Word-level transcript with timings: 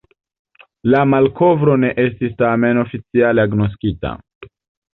La 0.93 1.01
malkovro 1.09 1.75
ne 1.85 1.93
estis 2.05 2.35
tamen 2.41 2.81
oficiale 2.87 3.47
agnoskita. 3.47 4.19